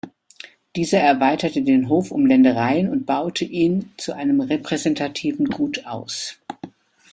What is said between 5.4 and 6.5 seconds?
Gut aus.